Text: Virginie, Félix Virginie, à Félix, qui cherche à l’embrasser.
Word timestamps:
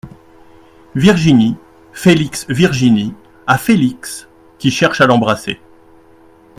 Virginie, 0.95 1.57
Félix 1.93 2.47
Virginie, 2.49 3.13
à 3.45 3.59
Félix, 3.59 4.27
qui 4.57 4.71
cherche 4.71 4.99
à 4.99 5.05
l’embrasser. 5.05 5.61